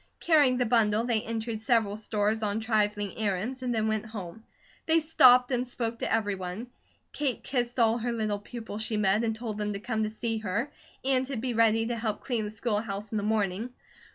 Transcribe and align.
Carrying 0.19 0.57
the 0.57 0.65
bundle, 0.65 1.03
they 1.03 1.21
entered 1.21 1.61
several 1.61 1.95
stores 1.95 2.41
on 2.41 2.59
trifling 2.59 3.19
errands, 3.19 3.61
and 3.61 3.71
then 3.71 3.87
went 3.87 4.07
home. 4.07 4.43
They 4.87 4.99
stopped 4.99 5.51
and 5.51 5.67
spoke 5.67 5.99
to 5.99 6.11
everyone. 6.11 6.71
Kate 7.13 7.43
kissed 7.43 7.77
all 7.77 7.99
her 7.99 8.11
little 8.11 8.39
pupils 8.39 8.81
she 8.81 8.97
met, 8.97 9.23
and 9.23 9.35
told 9.35 9.59
them 9.59 9.73
to 9.73 9.79
come 9.79 10.01
to 10.01 10.09
see 10.09 10.39
her, 10.39 10.71
and 11.05 11.27
to 11.27 11.35
be 11.37 11.53
ready 11.53 11.85
to 11.85 11.95
help 11.95 12.23
clean 12.23 12.45
the 12.45 12.49
schoolhouse 12.49 13.11
in 13.11 13.17
the 13.17 13.23
morning. 13.23 13.75